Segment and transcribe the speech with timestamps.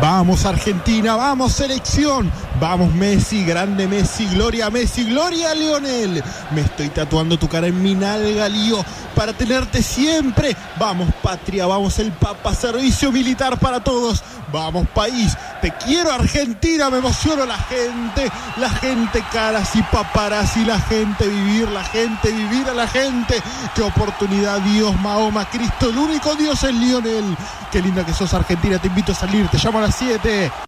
[0.00, 6.22] Vamos Argentina, vamos selección, vamos Messi, grande Messi, gloria Messi, gloria Lionel.
[6.52, 8.84] Me estoy tatuando tu cara en mi nalga, lío,
[9.16, 10.56] para tenerte siempre.
[10.78, 14.22] Vamos patria, vamos el Papa, servicio militar para todos.
[14.52, 20.78] Vamos país, te quiero Argentina, me emociono la gente, la gente caras y paparazzi, la
[20.80, 23.42] gente vivir, la gente vivir a la gente.
[23.74, 27.36] Qué oportunidad, Dios, Mahoma, Cristo, el único Dios es Lionel.
[27.70, 30.67] Qué linda que sos Argentina, te invito a salir, te llamo a las 7.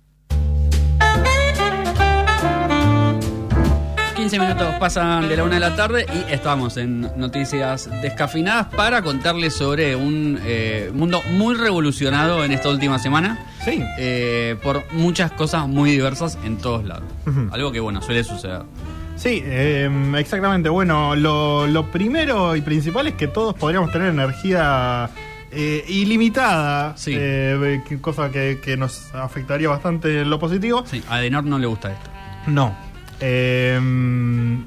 [4.31, 9.03] 15 minutos pasan de la una de la tarde y estamos en Noticias Descafinadas para
[9.03, 13.45] contarles sobre un eh, mundo muy revolucionado en esta última semana.
[13.65, 13.83] Sí.
[13.99, 17.03] eh, por muchas cosas muy diversas en todos lados.
[17.51, 18.63] Algo que, bueno, suele suceder.
[19.17, 20.69] Sí, eh, exactamente.
[20.69, 25.11] Bueno, lo, lo primero y principal es que todos podríamos tener energía
[25.51, 27.15] eh, ilimitada, Sí.
[27.17, 30.85] eh, que- cosa que, que nos afectaría bastante en lo positivo.
[30.87, 32.11] Sí, a Denor no le gusta esto.
[32.47, 32.89] No.
[33.21, 34.59] Eh,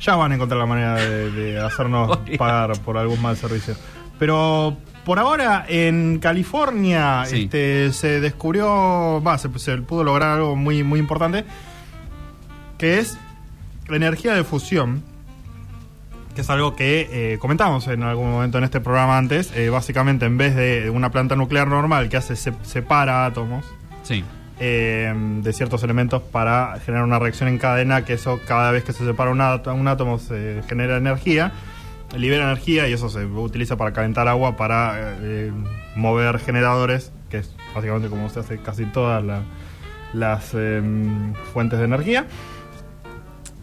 [0.00, 3.74] ya van a encontrar la manera de, de hacernos pagar por algún mal servicio.
[4.18, 7.44] Pero por ahora en California Sí.
[7.44, 11.44] este, se descubrió, se, se pudo lograr algo muy, muy importante,
[12.78, 13.16] que es
[13.88, 15.02] la energía de fusión,
[16.34, 19.50] que es algo que eh, comentamos en algún momento en este programa antes.
[19.54, 23.64] Eh, básicamente, en vez de una planta nuclear normal que hace se- separa átomos,
[24.02, 24.22] Sí.
[24.58, 25.12] Eh,
[25.42, 29.04] de ciertos elementos para generar una reacción en cadena, que eso cada vez que se
[29.04, 31.52] separa un, át- un átomo se genera energía,
[32.16, 35.52] libera energía y eso se utiliza para calentar agua, para eh,
[35.94, 39.42] mover generadores, que es básicamente como se hace casi todas la-
[40.12, 42.26] las em, fuentes de energía.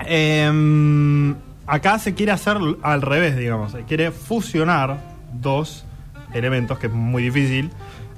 [0.05, 1.35] Em,
[1.66, 3.72] acá se quiere hacer al revés, digamos.
[3.72, 4.97] Se quiere fusionar
[5.33, 5.85] dos
[6.33, 7.72] elementos, que es muy difícil,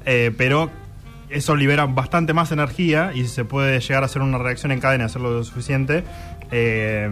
[0.06, 0.70] eh, pero
[1.36, 5.06] eso libera bastante más energía y se puede llegar a hacer una reacción en cadena,
[5.06, 6.04] hacerlo lo suficiente.
[6.52, 7.10] eh,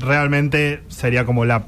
[0.00, 1.62] realmente sería como la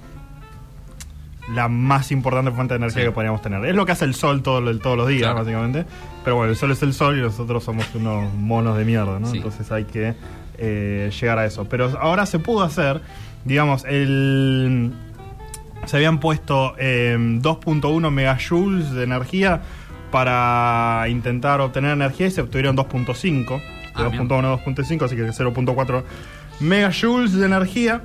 [1.55, 3.09] la más importante fuente de energía Sí.
[3.09, 3.63] que podríamos tener.
[3.67, 5.37] Es lo que hace el sol todo, todos los días, Claro.
[5.41, 5.85] básicamente.
[6.25, 9.27] Pero bueno, el sol es el sol y nosotros somos unos monos de mierda, ¿no?
[9.27, 9.37] Sí.
[9.37, 10.15] Entonces hay que
[10.57, 11.67] eh, llegar a eso.
[11.69, 13.03] Pero ahora se pudo hacer,
[13.45, 14.93] digamos, el
[15.85, 19.61] se habían puesto eh, 2.1 megajoules de energía
[20.15, 23.61] para intentar obtener energía y se obtuvieron 2.5.
[23.97, 26.05] Ah, De 2.1 a 2.5, así que 0.4
[26.61, 28.01] megajoules de energía.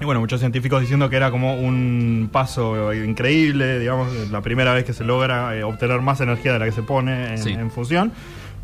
[0.00, 4.82] Y bueno, muchos científicos diciendo que era como un paso increíble, digamos, la primera vez
[4.82, 7.50] que se logra eh, obtener más energía de la que se pone en, Sí.
[7.52, 8.10] en fusión.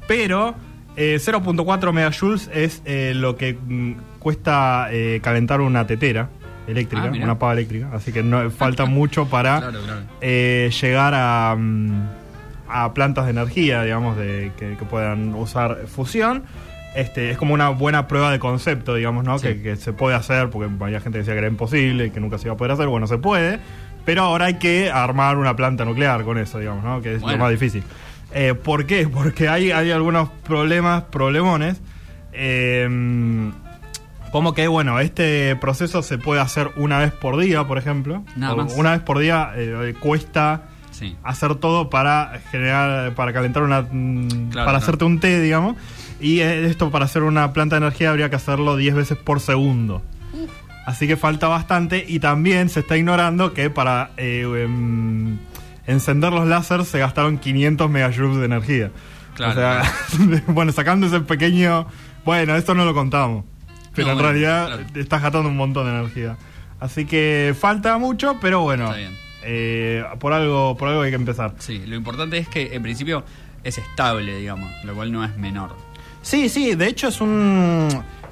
[0.08, 0.56] Pero
[0.96, 6.30] eh, 0.4 megajoules es eh, lo que mm, cuesta eh, calentar una tetera
[6.66, 7.90] eléctrica, Ah, una pava eléctrica.
[7.92, 10.00] Así que no, falta mucho para Claro, claro.
[10.20, 12.08] eh, llegar a, mm,
[12.68, 16.44] a plantas de energía, digamos, de, que, que puedan usar fusión.
[16.94, 19.38] Este, es como una buena prueba de concepto, digamos, ¿no?
[19.38, 19.48] Sí.
[19.48, 22.20] Que, que se puede hacer, porque había gente que decía que era imposible y que
[22.20, 22.88] nunca se iba a poder hacer.
[22.88, 23.58] Bueno, se puede,
[24.06, 27.02] pero ahora hay que armar una planta nuclear con eso, digamos, ¿no?
[27.02, 27.36] Que es Bueno.
[27.36, 27.82] lo más difícil.
[28.32, 29.06] Eh, ¿Por qué?
[29.12, 31.80] Porque hay, hay algunos problemas, problemones.
[32.32, 32.88] eh,
[34.32, 38.22] como que, bueno, este proceso se puede hacer una vez por día, por ejemplo.
[38.36, 38.74] Nada más.
[38.76, 41.14] Una vez por día eh, cuesta Sí.
[41.24, 44.78] hacer todo para generar, para calentar una, mm, Claro, para claro.
[44.78, 45.76] hacerte un té, digamos.
[46.20, 49.40] Y eh, esto para hacer una planta de energía habría que hacerlo 10 veces por
[49.40, 50.02] segundo.
[50.86, 55.36] Así que falta bastante y también se está ignorando que para eh, em,
[55.86, 58.90] encender los láseres se gastaron 500 megajoules de energía.
[59.34, 59.82] Claro, O sea,
[60.46, 61.86] bueno, sacando ese pequeño...
[62.24, 63.44] Bueno, esto no lo contamos.
[63.96, 64.82] Pero No, en bueno, realidad claro.
[64.92, 66.36] te estás gastando un montón de energía.
[66.78, 68.84] Así que falta mucho, pero bueno.
[68.84, 69.16] Está bien.
[69.42, 71.54] eh, por algo por algo hay que empezar.
[71.58, 73.24] Sí, lo importante es que en principio
[73.64, 75.74] es estable, digamos, lo cual no es menor.
[76.22, 77.88] Sí, sí, de hecho es un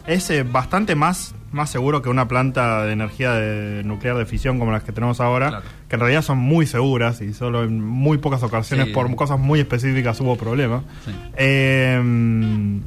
[0.07, 4.59] es eh, bastante más más seguro que una planta de energía de- nuclear de fisión
[4.59, 5.65] como las que tenemos ahora, Claro.
[5.89, 8.93] que en realidad son muy seguras y solo en muy pocas ocasiones Sí.
[8.93, 10.83] por cosas muy específicas hubo problemas.
[11.05, 11.13] Sí.
[11.37, 12.81] Eh,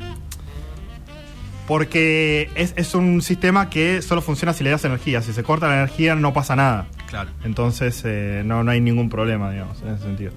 [1.67, 5.21] porque es, es un sistema que solo funciona si le das energía.
[5.21, 6.87] Si se corta la energía no pasa nada.
[7.07, 7.29] Claro.
[7.43, 10.31] Entonces eh, no, no hay ningún problema, digamos, en ese sentido.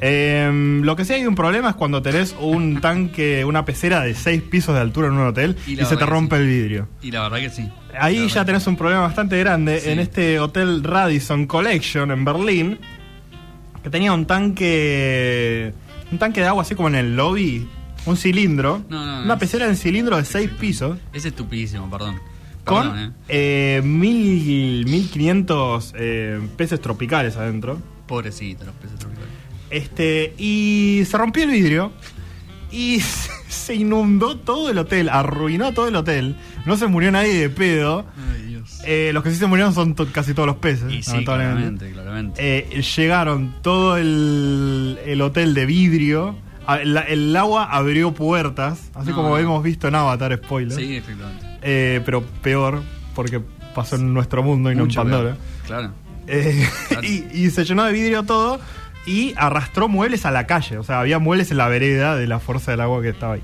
[0.00, 4.14] Eh, lo que sí hay un problema es cuando tenés un tanque, una pecera de
[4.14, 6.42] 6 pisos de altura en un hotel Y se te rompe sí.
[6.42, 6.88] el vidrio.
[7.02, 7.68] Y la verdad que sí.
[7.98, 9.90] Ahí ya tenés un problema bastante grande Sí.
[9.90, 12.78] en este hotel Radisson Collection en Berlín,
[13.82, 15.72] que tenía un tanque,
[16.12, 17.66] un tanque de agua así como en el lobby,
[18.06, 20.98] un cilindro, No, no, no, una pecera en cilindro de 6 pisos.
[21.12, 22.16] Es estupidísimo, perdón.
[22.64, 23.78] Con Perdón, eh.
[23.78, 27.78] eh, mil, 1500 eh, peces tropicales adentro.
[28.08, 29.28] Pobrecito los peces tropicales.
[29.70, 31.92] Este, y se rompió el vidrio
[32.72, 33.00] y
[33.48, 36.36] se inundó todo el hotel, arruinó todo el hotel.
[36.66, 38.04] No se murió nadie de pedo.
[38.34, 38.80] Ay, Dios.
[38.84, 40.92] Eh, los que sí se murieron son to- casi todos los peces.
[40.92, 42.40] y sí, claramente, claramente.
[42.78, 46.36] Eh, llegaron todo el, el hotel de vidrio.
[46.84, 49.16] La- el agua abrió puertas, así No.
[49.16, 50.76] como hemos visto en Avatar, spoiler.
[50.76, 51.46] sí, efectivamente.
[51.62, 52.82] Eh, pero peor,
[53.14, 53.40] porque
[53.74, 55.34] pasó en nuestro mundo y Mucho no en Pandora.
[55.36, 55.66] peor.
[55.66, 55.92] Claro.
[56.26, 57.06] Eh, Claro.
[57.06, 58.58] y, y se llenó de vidrio todo
[59.06, 60.78] y arrastró muebles a la calle.
[60.78, 63.42] O sea, había muebles en la vereda de la fuerza del agua que estaba ahí.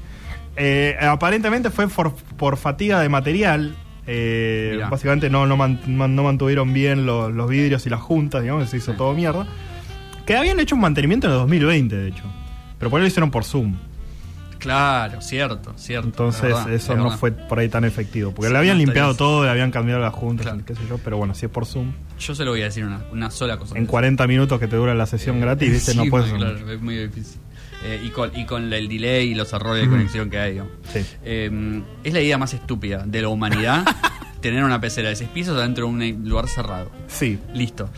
[0.57, 3.77] Eh, aparentemente fue por, por fatiga de material.
[4.07, 8.43] Eh, básicamente no, no, man- man- no mantuvieron bien lo- los vidrios y las juntas,
[8.43, 8.99] digamos, se hizo Sí.
[8.99, 9.47] todo mierda.
[10.27, 12.25] Que habían hecho un mantenimiento en el 2020, de hecho.
[12.83, 13.77] Pero por ahí lo hicieron por Zoom.
[14.59, 16.09] Claro, cierto, cierto.
[16.09, 18.33] Entonces verdad, eso es no fue por ahí tan efectivo.
[18.33, 20.65] Porque Sí, le habían no limpiado todo, le habían cambiado las juntas, Claro.
[20.67, 20.99] qué sé yo.
[20.99, 21.93] Pero bueno, si es por Zoom.
[22.19, 23.79] Yo se lo voy a decir una, una sola cosa.
[23.79, 25.93] En 40 minutos que te dura la sesión gratis, ¿viste?
[25.93, 26.33] Sí, no puedes.
[26.33, 27.41] claro, es muy difícil.
[27.85, 29.91] Eh, y, con, y con el delay y los errores de Mm.
[29.93, 30.61] conexión que hay.
[30.93, 31.05] Sí.
[31.25, 33.85] Eh, es la idea más estúpida de la humanidad
[34.41, 36.91] tener una pecera de seis pisos adentro de un lugar cerrado.
[37.07, 37.39] Sí.
[37.55, 37.89] Listo.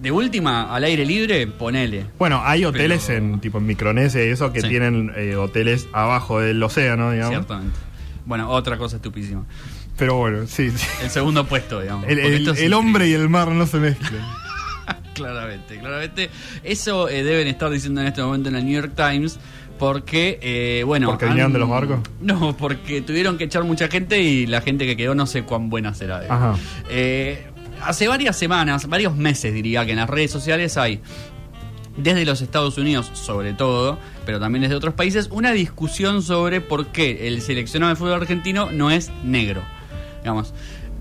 [0.00, 2.06] De última, al aire libre, ponele.
[2.18, 4.68] Bueno, hay hoteles Pero- en tipo en Micronesia y eso que Sí.
[4.68, 7.34] tienen eh, hoteles abajo del océano, digamos.
[7.34, 7.78] Ciertamente.
[8.24, 9.44] Bueno, otra cosa estupísima.
[9.96, 10.70] Pero bueno, sí.
[10.70, 10.86] sí.
[11.02, 12.06] El segundo puesto, digamos.
[12.08, 14.22] El, hombre y el mar no se mezclan.
[15.14, 16.30] Claramente, claramente.
[16.62, 19.38] Eso eh, deben estar diciendo en este momento en el New York Times.
[19.78, 21.08] Porque, eh, bueno.
[21.08, 22.00] ¿Porque vinieron de los barcos?
[22.20, 25.70] No, porque tuvieron que echar mucha gente y la gente que quedó no sé cuán
[25.70, 26.22] buena será.
[26.28, 26.54] Ajá.
[26.90, 27.46] Eh,
[27.82, 31.00] hace varias semanas, varios meses diría que en las redes sociales hay,
[31.96, 36.86] desde los Estados Unidos sobre todo, pero también desde otros países, una discusión sobre por
[36.88, 39.62] qué el seleccionado de fútbol argentino no es negro.
[40.22, 40.48] Digamos.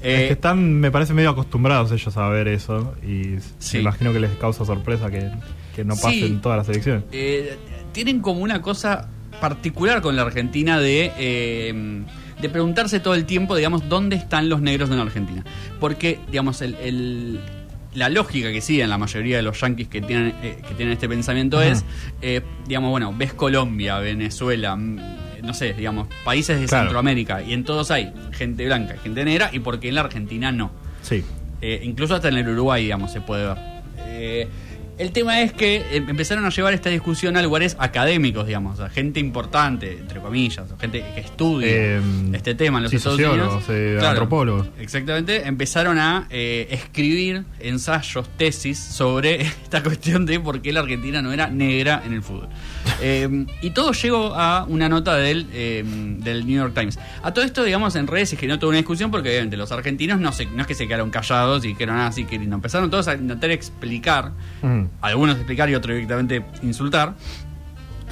[0.01, 3.77] es Eh, que están, me parece, medio acostumbrados ellos a ver eso y Sí.
[3.77, 5.31] me imagino que les causa sorpresa que,
[5.75, 6.01] que no Sí.
[6.03, 7.03] pasen todas las elecciones.
[7.11, 7.57] eh,
[7.93, 9.09] tienen como una cosa
[9.41, 12.03] particular con la Argentina de, eh,
[12.41, 15.43] de preguntarse todo el tiempo, digamos, dónde están los negros en la Argentina.
[15.79, 17.39] Porque, digamos, el, el-
[17.93, 21.09] la lógica que siguen la mayoría de los yanquis que tienen, eh, que tienen este
[21.09, 21.67] pensamiento Ajá.
[21.69, 21.85] es,
[22.21, 24.99] eh, digamos, bueno, ves Colombia, Venezuela, mm,
[25.43, 26.83] no sé, digamos, países de Claro.
[26.85, 30.69] Centroamérica, y en todos hay gente blanca gente negra, y porque en la Argentina no.
[31.01, 31.23] Sí.
[31.61, 33.57] Eh, incluso hasta en el Uruguay, digamos, se puede ver.
[34.97, 38.89] El tema es que eh, empezaron a llevar esta discusión a lugares académicos, digamos, a
[38.89, 42.01] gente importante, entre comillas, gente que estudia Eh,
[42.33, 44.01] este tema en los sí, Estados sociólogos, Unidos.
[44.03, 44.67] eh, antropólogos.
[44.79, 51.21] Exactamente, empezaron a eh, escribir ensayos, tesis sobre esta cuestión de por qué la Argentina
[51.21, 52.49] no era negra en el fútbol.
[53.01, 56.97] Eh, y todo llegó a una nota del, eh, del New York Times.
[57.21, 60.19] A todo esto, digamos, en redes se generó toda una discusión porque obviamente los argentinos
[60.19, 62.89] no, se, no es que se quedaron callados y que eran así que no, empezaron
[62.89, 64.85] todos a intentar explicar, Mm.
[65.01, 67.13] algunos explicar y otros directamente insultar,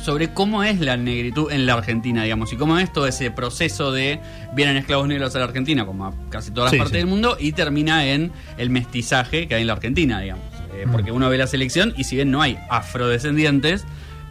[0.02, 3.92] sobre cómo es la negritud en la Argentina, digamos, y cómo es todo ese proceso
[3.92, 4.20] de
[4.54, 6.98] vienen esclavos negros a la Argentina, como a casi todas las Sí, partes sí.
[6.98, 10.44] del mundo, y termina en el mestizaje que hay en la Argentina, digamos.
[10.76, 13.86] Eh, porque uno ve la selección y si bien no hay afrodescendientes,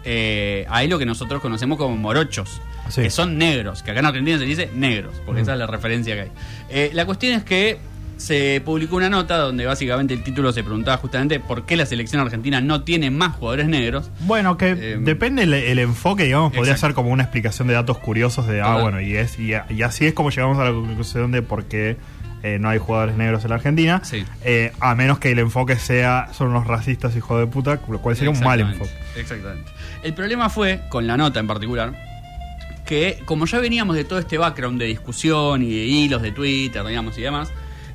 [0.04, 3.02] eh, hay lo que nosotros conocemos como morochos, Sí.
[3.02, 5.44] que son negros, que acá en Argentina se dice negros, porque Mm.
[5.44, 6.30] esa es la referencia que hay.
[6.70, 7.78] Eh, la cuestión es que
[8.16, 12.20] se publicó una nota donde básicamente el título se preguntaba justamente por qué la selección
[12.22, 14.08] argentina no tiene más jugadores negros.
[14.20, 16.88] Bueno, que Eh, depende el, el enfoque, digamos, podría exacto.
[16.88, 18.82] ser como una explicación de datos curiosos de, ah, Total.
[18.82, 21.96] bueno, y es y, y así es como llegamos a la conclusión de por qué
[22.44, 24.22] eh, no hay jugadores negros en la Argentina, Sí.
[24.44, 28.16] Eh, a menos que el enfoque sea son unos racistas hijos de puta, lo cual
[28.16, 28.90] sería un mal enfoque.
[29.16, 29.72] Exactamente.
[30.02, 31.94] El problema fue, con la nota en particular,
[32.84, 36.84] que como ya veníamos de todo este background de discusión y de hilos de Twitter,
[36.84, 37.50] digamos, y demás,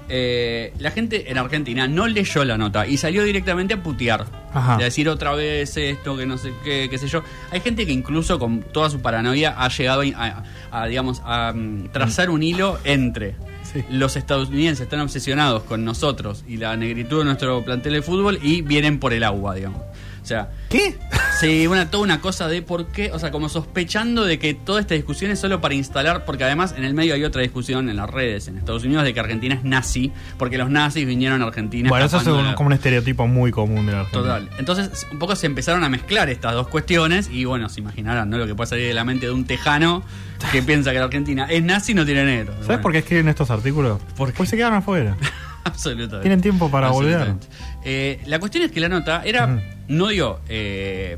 [0.10, 4.26] eh, la gente en Argentina no leyó la nota y salió directamente a putear.
[4.54, 4.76] Ajá.
[4.76, 7.22] A decir otra vez esto, que no sé qué, qué sé yo.
[7.52, 11.90] Hay gente que incluso con toda su paranoia ha llegado a, a, digamos, a mm,
[11.92, 13.36] trazar un hilo entre
[13.72, 13.84] Sí.
[13.92, 18.64] los estadounidenses están obsesionados con nosotros y la negritud de nuestro plantel de fútbol y
[18.64, 19.82] vienen por el agua, digamos.
[20.22, 20.96] O sea, ¿Qué?
[21.40, 24.82] Sí, una, toda una cosa de por qué, o sea, como sospechando de que toda
[24.82, 27.96] esta discusión es solo para instalar, porque además en el medio hay otra discusión en
[27.96, 31.46] las redes, en Estados Unidos, de que Argentina es nazi, porque los nazis vinieron a
[31.46, 31.90] Argentina.
[31.90, 34.22] Bueno, eso es un- la- como un estereotipo muy común de la Argentina.
[34.24, 34.50] Total.
[34.60, 38.38] Entonces, un poco se empezaron a mezclar estas dos cuestiones y bueno, se imaginarán, ¿no?
[38.38, 40.04] Lo que puede salir de la mente de un tejano
[40.52, 42.52] que piensa que la Argentina es nazi y no tiene negro.
[42.54, 44.00] ¿Sabes Bueno, por qué escriben estos artículos?
[44.18, 44.38] ¿Por qué?
[44.38, 45.16] Pues se quedan afuera.
[45.64, 46.22] Absolutamente.
[46.22, 47.36] Tienen tiempo para volver.
[47.84, 51.18] Eh, la cuestión es que la nota era, no dio, eh,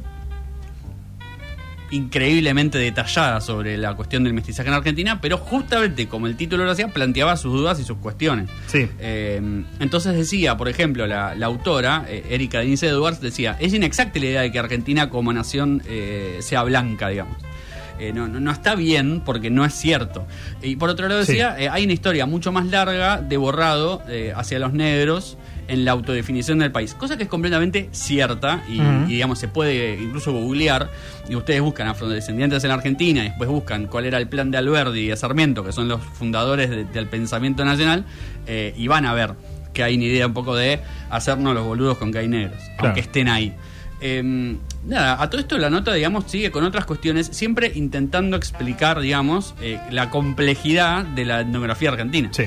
[1.91, 6.71] increíblemente detallada sobre la cuestión del mestizaje en Argentina, pero justamente como el título lo
[6.71, 8.49] hacía, planteaba sus dudas y sus cuestiones.
[8.67, 8.87] Sí.
[8.99, 14.19] Eh, entonces decía, por ejemplo, la, la autora, eh, Erika Denise Edwards, decía, es inexacta
[14.19, 17.37] la idea de que Argentina como nación eh, sea blanca, digamos.
[18.01, 20.25] Eh, no, no, está bien porque no es cierto.
[20.63, 21.33] Y por otro lado Sí.
[21.33, 25.85] decía, eh, hay una historia mucho más larga de borrado eh, hacia los negros en
[25.85, 30.89] la autodefinición del país, cosa que es completamente cierta y, digamos se puede incluso googlear
[31.29, 34.57] y ustedes buscan afrodescendientes en la Argentina y después buscan cuál era el plan de
[34.57, 38.03] Alberdi y de Sarmiento, que son los fundadores de- del pensamiento nacional,
[38.75, 39.35] y van a ver
[39.73, 40.79] que hay una idea un poco de
[41.09, 42.87] hacernos los boludos con que hay negros, Claro.
[42.87, 43.53] aunque estén ahí.
[44.01, 48.99] Eh, nada, a todo esto la nota, digamos, sigue con otras cuestiones, siempre intentando explicar,
[48.99, 52.29] digamos, eh, la complejidad de la etnografía argentina.
[52.31, 52.43] Sí.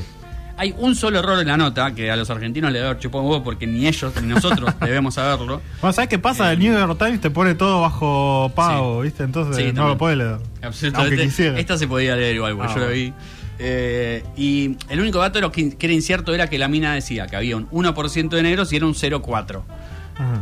[0.57, 3.43] Hay un solo error en la nota, que a los argentinos le debe un huevo
[3.43, 5.61] porque ni ellos ni nosotros debemos saberlo.
[5.81, 6.53] Bueno, ¿sabes qué pasa?
[6.53, 9.09] El New York Times te pone todo bajo pago, Sí.
[9.09, 9.25] ¿viste?
[9.25, 9.89] Entonces Sí, no también.
[9.89, 10.37] lo puedes leer.
[10.63, 11.15] Absolutamente.
[11.17, 11.59] Aunque quisiera.
[11.59, 12.95] Esta se podía leer igual, porque Ah, yo bueno.
[12.95, 13.13] vi.
[13.59, 17.57] Eh, y el único dato que era incierto era que la mina decía que había
[17.57, 19.63] un 1% de negros y era un 0,4.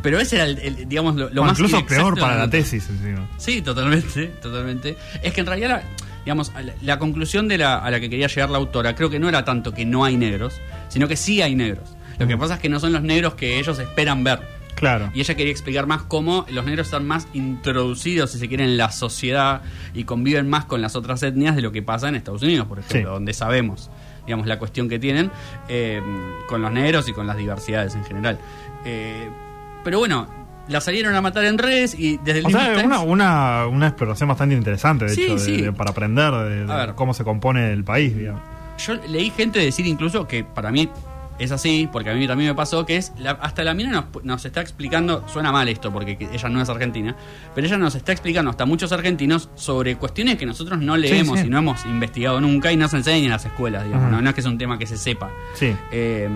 [0.02, 3.26] Pero ese era, el, el- digamos, lo, lo más incluso peor para la tesis encima.
[3.38, 4.97] Sí, totalmente, totalmente.
[5.23, 5.83] Es que en realidad, la,
[6.25, 9.19] digamos, la, la conclusión de la, a la que quería llegar la autora creo que
[9.19, 11.97] no era tanto que no hay negros, sino que sí hay negros.
[12.19, 14.41] Lo que pasa es que no son los negros que ellos esperan ver.
[14.75, 15.11] Claro.
[15.14, 18.76] Y ella quería explicar más cómo los negros están más introducidos, si se quiere, en
[18.76, 19.62] la sociedad
[19.95, 22.79] y conviven más con las otras etnias de lo que pasa en Estados Unidos, por
[22.81, 23.14] ejemplo, Sí.
[23.14, 23.91] donde sabemos,
[24.26, 25.31] digamos, la cuestión que tienen
[25.69, 26.00] eh,
[26.49, 28.38] con los negros y con las diversidades en general.
[28.85, 29.29] Eh,
[29.84, 30.26] pero bueno,
[30.68, 34.28] la salieron a matar en redes y desde el O sea, una, una, una exploración
[34.28, 35.60] bastante interesante, de Sí, hecho, de- sí.
[35.62, 38.42] de- para aprender de, cómo se compone el país, digamos.
[38.78, 40.88] Yo leí gente decir incluso que para mí
[41.38, 44.24] es así, porque a mí también me pasó, que es, la- hasta la mina nos,
[44.24, 47.16] nos está explicando, suena mal esto porque que ella no es argentina,
[47.54, 51.46] pero ella nos está explicando hasta muchos argentinos sobre cuestiones que nosotros no leemos sí.
[51.46, 54.28] y no hemos investigado nunca y no se enseñan en las escuelas, digamos, no, no
[54.28, 55.30] es que es un tema que se sepa.
[55.54, 55.74] Sí.
[55.90, 56.28] Eh,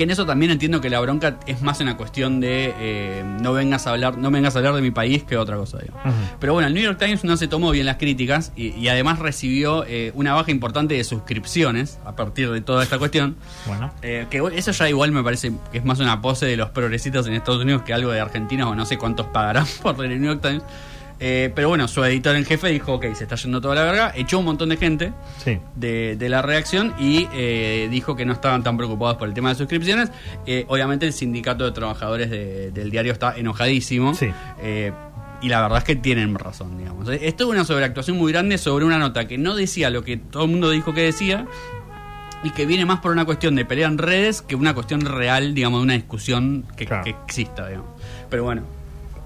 [0.00, 3.52] que en eso también entiendo que la bronca es más una cuestión de eh, no
[3.52, 5.76] vengas a hablar, no vengas a hablar de mi país que otra cosa.
[5.76, 6.14] Ujú.
[6.40, 9.18] Pero bueno, el New York Times no se tomó bien las críticas y, y además
[9.18, 13.36] recibió eh, una baja importante de suscripciones a partir de toda esta cuestión.
[13.66, 13.92] Bueno.
[14.00, 17.26] Eh, que eso ya igual me parece que es más una pose de los progresistas
[17.26, 20.32] en Estados Unidos que algo de argentinos o no sé cuántos pagarán por el New
[20.32, 20.62] York Times.
[21.20, 24.12] Eh, pero bueno, su editor en jefe dijo, ok, se está yendo toda la verga,
[24.16, 25.12] echó un montón de gente
[25.44, 25.58] Sí.
[25.76, 29.50] de, de la reacción y eh, dijo que no estaban tan preocupados por el tema
[29.50, 30.10] de suscripciones.
[30.46, 34.14] Eh, obviamente el sindicato de trabajadores de- del diario está enojadísimo.
[34.14, 34.30] Sí.
[35.42, 37.08] Y la verdad es que tienen razón, digamos.
[37.08, 40.44] Esto es una sobreactuación muy grande sobre una nota que no decía lo que todo
[40.44, 41.46] el mundo dijo que decía
[42.44, 45.54] y que viene más por una cuestión de pelea en redes que una cuestión real,
[45.54, 47.04] digamos, de una discusión que, Claro.
[47.04, 47.88] que exista, digamos.
[48.28, 48.62] Pero bueno,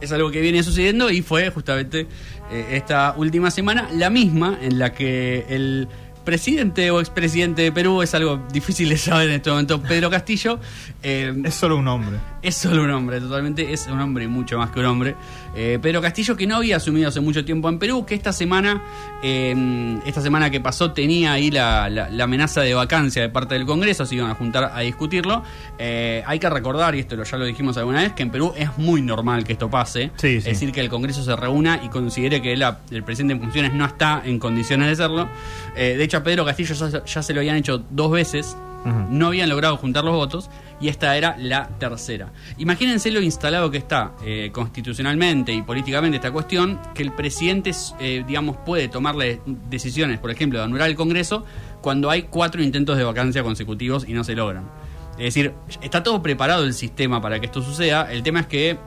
[0.04, 2.06] es algo que viene sucediendo y fue justamente
[2.50, 5.88] eh, esta última semana la misma en la que el
[6.24, 10.58] presidente o expresidente de Perú, es algo difícil de saber en este momento, Pedro Castillo,
[11.02, 12.16] eh, Es solo un hombre.
[12.44, 15.16] Es solo un hombre, totalmente, es un hombre y mucho más que un hombre.
[15.54, 18.82] Eh, Pedro Castillo, que no había asumido hace mucho tiempo en Perú, que esta semana,
[19.22, 23.54] eh, esta semana que pasó, tenía ahí la, la- la amenaza de vacancia de parte
[23.54, 25.42] del Congreso, se iban a juntar a discutirlo.
[25.78, 28.52] Eh, hay que recordar, y esto lo, ya lo dijimos alguna vez, que en Perú
[28.56, 30.10] es muy normal que esto pase.
[30.16, 30.36] Sí, sí.
[30.38, 33.72] Es decir, que el Congreso se reúna y considere que la- el presidente en funciones
[33.74, 35.28] no está en condiciones de hacerlo.
[35.76, 39.28] Eh, de hecho, a Pedro Castillo ya, ya se lo habían hecho dos veces No
[39.28, 40.50] habían logrado juntar los votos
[40.80, 42.32] y esta era la tercera.
[42.58, 48.24] Imagínense lo instalado que está eh, constitucionalmente y políticamente esta cuestión, que el presidente, eh,
[48.26, 51.44] digamos, puede tomarle decisiones, por ejemplo, de anular el Congreso
[51.80, 54.68] cuando hay cuatro intentos de vacancia consecutivos y no se logran.
[55.12, 58.12] Es decir, está todo preparado el sistema para que esto suceda.
[58.12, 58.78] El tema es que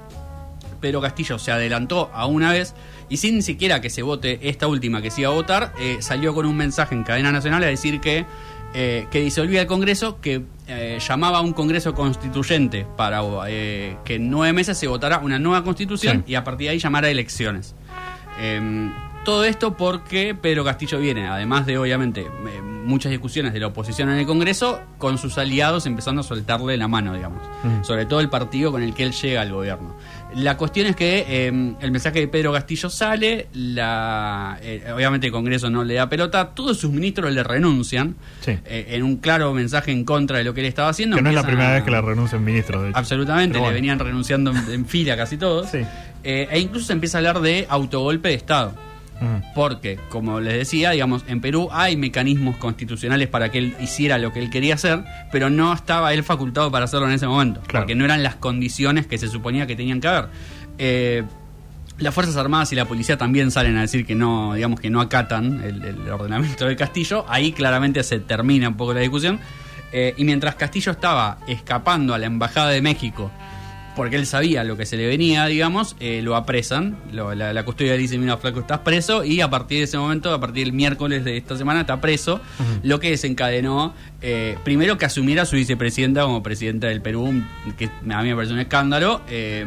[0.82, 2.76] Pedro Castillo se adelantó a una vez
[3.10, 6.34] y sin siquiera que se vote esta última que se iba a votar, eh, salió
[6.34, 8.26] con un mensaje en cadena nacional a decir que,
[8.80, 14.16] eh, que disolvía el Congreso, que eh, llamaba a un Congreso constituyente para eh, que
[14.16, 16.34] en nueve meses se votara una nueva constitución Sí.
[16.34, 17.74] y a partir de ahí llamara a elecciones.
[18.40, 18.94] Em,
[19.26, 24.10] todo esto porque Pedro Castillo viene, además de obviamente eh, muchas discusiones de la oposición
[24.10, 27.42] en el Congreso, con sus aliados empezando a soltarle la mano, digamos.
[27.64, 27.84] Mm.
[27.84, 29.98] Sobre todo el partido con el que él llega al gobierno.
[30.38, 35.34] La cuestión es que eh, el mensaje de Pedro Castillo sale, la, eh, obviamente el
[35.34, 38.52] Congreso no le da pelota, todos sus ministros le renuncian Sí.
[38.66, 41.16] eh, en un claro mensaje en contra de lo que él estaba haciendo.
[41.16, 42.98] Que no es la primera a- vez que le renuncian ministros, de hecho.
[43.00, 43.76] Absolutamente, Pero le bueno.
[43.76, 45.70] venían renunciando en, en fila casi todos.
[45.72, 45.80] Sí.
[46.24, 48.76] Eh, e incluso se empieza a hablar de autogolpe de Estado.
[49.56, 54.32] Porque, como les decía, digamos, en Perú hay mecanismos constitucionales para que él hiciera lo
[54.32, 57.84] que él quería hacer, pero no estaba él facultado para hacerlo en ese momento, Claro.
[57.86, 60.30] porque no eran las condiciones que se suponía que tenían que haber.
[60.78, 61.24] Eh,
[62.00, 65.02] Las Fuerzas Armadas y la policía también salen a decir que no, digamos que no
[65.02, 67.26] acatan el, el ordenamiento del Castillo.
[67.28, 69.40] Ahí claramente se termina un poco la discusión.
[69.92, 73.32] Eh, y mientras Castillo estaba escapando a la Embajada de México,
[73.98, 76.96] porque él sabía lo que se le venía, digamos, eh, lo apresan.
[77.12, 79.26] Lo- la, la custodia le dice, mira, flaco, estás preso.
[79.26, 82.40] Y a partir de ese momento, a partir del miércoles de esta semana, está preso.
[82.84, 87.44] Lo que desencadenó, eh, primero que asumiera su vicepresidenta como presidenta del Perú,
[87.78, 89.22] que a mí me parece un escándalo.
[89.30, 89.66] Eh,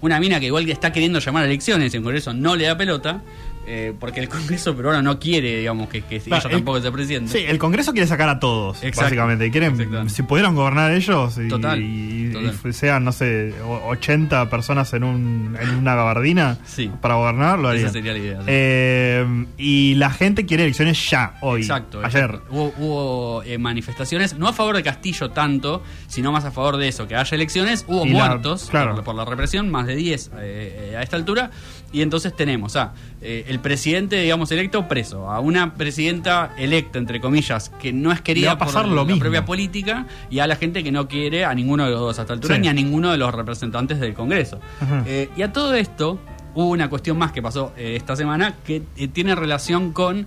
[0.00, 2.64] una mina que igual que está queriendo llamar a elecciones, y el Congreso no le
[2.66, 3.20] da pelota.
[3.66, 7.32] Eh, porque el Congreso peruano no quiere, digamos, que, que ella el- tampoco sea presidente.
[7.32, 9.02] Sí, el Congreso quiere sacar a todos, Exacto.
[9.02, 9.50] básicamente.
[9.50, 12.32] Quieren, si pudieran gobernar ellos y, Total, y-
[12.72, 16.90] sean, no sé, o- 80 personas en, un, en una gabardina Sí.
[17.00, 17.92] para gobernar, lo Esa harían.
[17.92, 18.44] sería la idea, sí.
[18.48, 21.62] Eh, y la gente quiere elecciones ya, hoy.
[21.62, 22.00] Exacto.
[22.04, 22.40] Ayer.
[22.50, 26.88] Hubo, hubo, eh, manifestaciones, no a favor de Castillo tanto, sino más a favor de
[26.88, 27.84] eso, que haya elecciones.
[27.88, 28.94] Hubo Y la- muertos claro.
[28.96, 31.50] por, por la represión, más de 10 eh, eh, a esta altura.
[31.96, 37.22] Y entonces tenemos a eh, el presidente, digamos, electo preso, a una presidenta electa, entre
[37.22, 39.20] comillas, que no es querida a pasar por lo la mismo.
[39.20, 42.22] propia política, y a la gente que no quiere a ninguno de los dos a
[42.22, 42.60] esta altura, Sí.
[42.60, 44.60] ni a ninguno de los representantes del Congreso.
[45.06, 46.20] Eh, y a todo esto
[46.54, 48.82] hubo una cuestión más que pasó eh, esta semana que
[49.14, 50.26] tiene relación con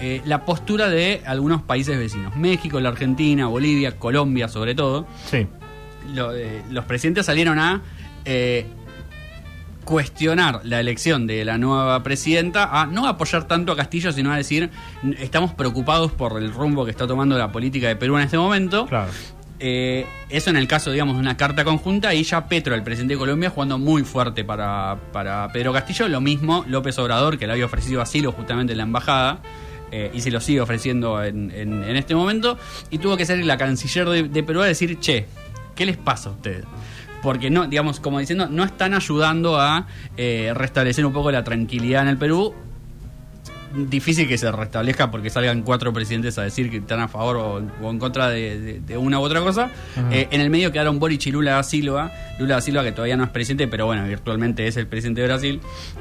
[0.00, 2.34] eh, la postura de algunos países vecinos.
[2.34, 5.06] México, la Argentina, Bolivia, Colombia sobre todo.
[5.26, 5.46] Sí.
[6.14, 7.82] Lo- eh, los presidentes salieron a
[8.24, 8.66] eh,
[9.94, 14.36] cuestionar la elección de la nueva presidenta, a no apoyar tanto a Castillo, sino a
[14.36, 14.70] decir,
[15.02, 18.38] "N- estamos preocupados por el rumbo que está tomando la política de Perú en este
[18.38, 18.86] momento.
[18.86, 19.10] Claro.
[19.58, 23.14] Eh, eso en el caso, digamos, de una carta conjunta y ya Petro, el presidente
[23.14, 26.06] de Colombia, jugando muy fuerte para, para Pedro Castillo.
[26.08, 29.40] Lo mismo López Obrador, que le había ofrecido asilo justamente en la embajada.
[29.92, 32.56] eh, y se lo sigue ofreciendo en, en- en este momento.
[32.90, 35.26] Y tuvo que salir la canciller de, de Perú a decir, che,
[35.74, 36.64] ¿qué les pasa a ustedes?
[37.22, 39.86] Porque no, digamos, como diciendo, no están ayudando a
[40.16, 42.54] eh, restablecer un poco la tranquilidad en el Perú
[43.72, 47.62] difícil que se restablezca porque salgan cuatro presidentes a decir que están a favor o,
[47.86, 49.70] o en contra de, de- de una u otra cosa.
[50.10, 52.10] Eh, en el medio quedaron Boric y Lula da Silva.
[52.40, 55.26] Lula da Silva, que todavía no es presidente, pero bueno, virtualmente es el presidente de
[55.28, 55.60] Brasil,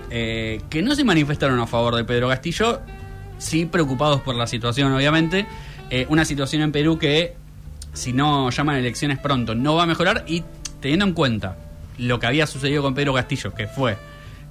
[0.09, 2.81] eh, que no se manifestaron a favor de Pedro Castillo,
[3.37, 5.45] sí preocupados por la situación, obviamente.
[6.09, 7.35] Una situación en Perú que,
[7.93, 10.43] si no llaman elecciones pronto, no va a mejorar y
[10.81, 11.57] teniendo en cuenta
[11.97, 13.97] lo que había sucedido con Pedro Castillo, que fue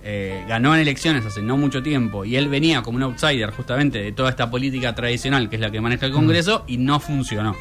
[0.04, 4.00] eh, ganó en elecciones hace no mucho tiempo y él venía como un outsider justamente
[4.00, 7.56] de toda esta política tradicional que es la que maneja el Congreso y no funcionó.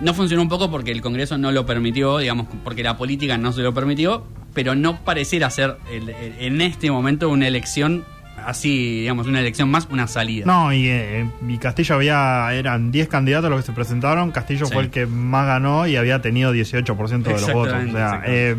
[0.00, 3.52] No funcionó un poco porque el Congreso no lo permitió, digamos, porque la política no
[3.52, 8.04] se lo permitió, pero no pareciera ser el- el- en este momento una elección
[8.44, 10.44] así, digamos, una elección más, una salida.
[10.46, 14.72] No, y, eh, y Castillo había, eran 10 candidatos los que se presentaron, Castillo Sí.
[14.74, 17.76] fue el que más ganó y había tenido 18% de los votos.
[17.88, 18.56] O sea, eh,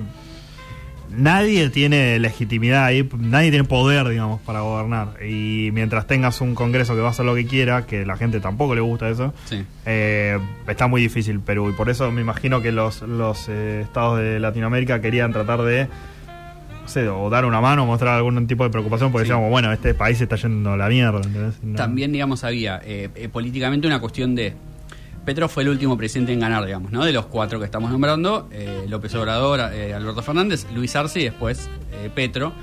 [1.09, 5.23] nadie tiene legitimidad ahí, nadie tiene poder, digamos, para gobernar.
[5.25, 8.39] Y mientras tengas un Congreso que va a hacer lo que quiera, que la gente
[8.39, 9.63] tampoco le gusta eso, Sí.
[9.85, 10.37] eh,
[10.67, 11.69] está muy difícil Perú.
[11.69, 15.87] Y por eso me imagino que los, los eh, estados de Latinoamérica querían tratar de...
[16.87, 19.31] No sé, o dar una mano, mostrar algún tipo de preocupación, porque Sí.
[19.31, 21.19] decíamos, bueno, este país se está yendo a la mierda.
[21.61, 24.53] No- También, digamos, había eh, eh, políticamente una cuestión de.
[25.25, 27.03] Petro fue el último presidente en ganar, digamos, ¿no?
[27.03, 31.69] De los cuatro que estamos nombrando: eh, López Obrador, Alberto Fernández, Luis Arce y después
[31.91, 32.53] eh, Petro.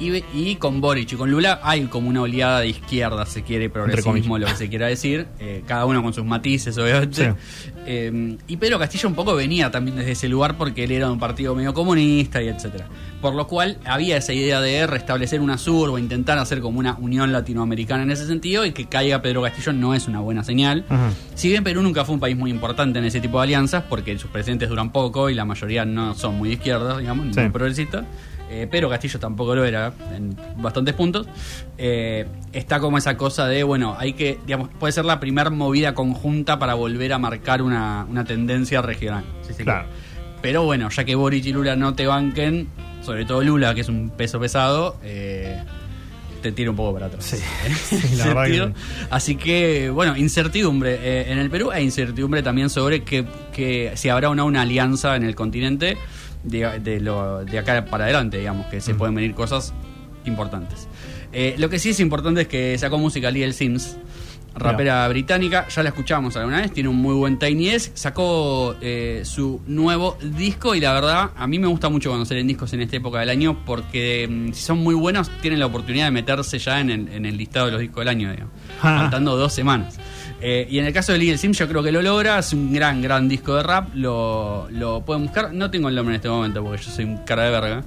[0.00, 4.38] Y, con Boric y con Lula hay como una oleada de izquierda, se quiere, progresismo,
[4.38, 7.34] lo que se quiera decir, eh, cada uno con sus matices, obviamente.
[7.84, 11.12] Eh, y Pedro Castillo un poco venía también desde ese lugar porque él era de
[11.12, 12.86] un partido medio comunista y etcétera.
[13.20, 16.94] Por lo cual había esa idea de restablecer una sur o intentar hacer como una
[16.94, 20.86] unión latinoamericana en ese sentido y que caiga Pedro Castillo no es una buena señal.
[21.34, 24.18] Si bien Perú nunca fue un país muy importante en ese tipo de alianzas, porque
[24.18, 27.50] sus presidentes duran poco y la mayoría no son muy de izquierda, digamos, ni muy
[27.50, 28.04] progresistas,
[28.50, 31.28] eh, pero Castillo tampoco lo era en bastantes puntos.
[31.78, 35.94] eh, está como esa cosa de, bueno, hay que, digamos, puede ser la primera movida
[35.94, 39.24] conjunta para volver a marcar una, una tendencia regional.
[39.46, 39.86] si se Claro.
[40.42, 42.66] Pero bueno, ya que Boric y Lula no te banquen,
[43.02, 45.62] sobre todo Lula, que es un peso pesado, eh,
[46.42, 47.24] te tira un poco para atrás.
[47.24, 47.36] Sí.
[48.00, 48.72] Sí, la que.
[49.10, 54.08] Así que, bueno, incertidumbre eh, en el Perú e incertidumbre también sobre que, que si
[54.08, 55.98] habrá o no una alianza en el continente
[56.42, 59.72] de, de lo, de acá para adelante, digamos, que se pueden venir cosas
[60.24, 60.88] importantes.
[61.32, 63.96] Eh, lo que sí es importante es que sacó música Lil Sims,
[64.54, 69.22] rapera británica, ya la escuchamos alguna vez, tiene un muy buen Tiny Desk, sacó eh,
[69.24, 72.80] su nuevo disco y la verdad a mí me gusta mucho cuando salen discos en
[72.80, 76.58] esta época del año porque mm, si son muy buenos tienen la oportunidad de meterse
[76.58, 78.98] ya en el, en el listado de los discos del año, digamos, Ah.
[79.02, 79.98] faltando dos semanas.
[80.42, 82.72] Eh, y en el caso de Little Sims yo creo que lo logra, es un
[82.72, 86.28] gran, gran disco de rap, lo, lo pueden buscar, no tengo el nombre en este
[86.30, 87.84] momento porque yo soy un cara de verga,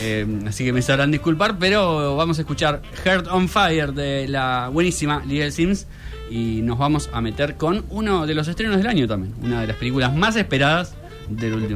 [0.00, 4.68] eh, así que me sabrán disculpar, pero vamos a escuchar Heart on Fire de la
[4.72, 5.86] buenísima Little Sims.
[6.30, 9.66] Y nos vamos a meter con uno de los estrenos del año también, una de
[9.66, 10.94] las películas más esperadas
[11.28, 11.68] del último